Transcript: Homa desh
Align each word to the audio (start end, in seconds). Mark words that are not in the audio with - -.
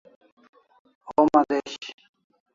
Homa 1.07 1.41
desh 1.49 1.85